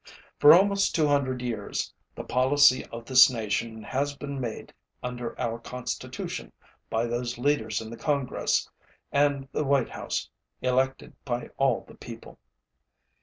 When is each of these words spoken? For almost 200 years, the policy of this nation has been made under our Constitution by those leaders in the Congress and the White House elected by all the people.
For 0.39 0.51
almost 0.55 0.95
200 0.95 1.43
years, 1.43 1.93
the 2.15 2.23
policy 2.23 2.83
of 2.87 3.05
this 3.05 3.29
nation 3.29 3.83
has 3.83 4.15
been 4.17 4.39
made 4.41 4.73
under 5.03 5.39
our 5.39 5.59
Constitution 5.59 6.51
by 6.89 7.05
those 7.05 7.37
leaders 7.37 7.81
in 7.81 7.91
the 7.91 7.97
Congress 7.97 8.67
and 9.11 9.47
the 9.51 9.63
White 9.63 9.89
House 9.89 10.27
elected 10.59 11.13
by 11.23 11.49
all 11.59 11.85
the 11.87 11.93
people. 11.93 12.39